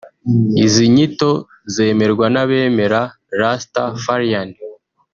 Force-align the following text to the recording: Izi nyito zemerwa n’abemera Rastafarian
Izi 0.65 0.85
nyito 0.95 1.31
zemerwa 1.73 2.25
n’abemera 2.33 3.01
Rastafarian 3.39 4.49